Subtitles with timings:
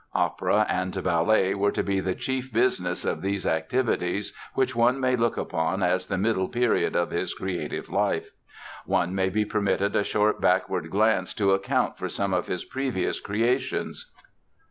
[0.15, 5.15] Opera and ballet were to be the chief business of those activities which one may
[5.15, 8.31] look upon as the middle period of his creative life.
[8.87, 13.19] One may be permitted a short backward glance to account for some of his previous
[13.19, 14.11] creations.